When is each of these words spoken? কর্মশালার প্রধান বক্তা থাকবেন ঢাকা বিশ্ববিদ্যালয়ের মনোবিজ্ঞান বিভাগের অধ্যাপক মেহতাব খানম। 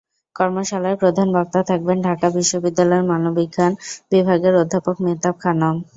কর্মশালার 0.35 0.95
প্রধান 1.01 1.27
বক্তা 1.35 1.61
থাকবেন 1.69 1.97
ঢাকা 2.07 2.27
বিশ্ববিদ্যালয়ের 2.35 3.07
মনোবিজ্ঞান 3.11 3.71
বিভাগের 4.11 4.53
অধ্যাপক 4.61 4.95
মেহতাব 5.03 5.35
খানম। 5.43 5.75